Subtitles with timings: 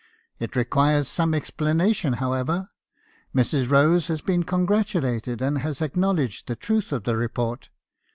[0.39, 2.69] It requires some explanation, however.
[3.35, 3.69] Mrs.
[3.69, 7.69] Rose has been congratulated, and has acknowledged the truth of the report.